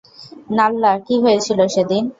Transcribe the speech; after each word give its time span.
নাল্লা, 0.57 0.91
কী 1.07 1.15
হয়েছিল 1.23 1.59
সেদিন? 1.73 2.03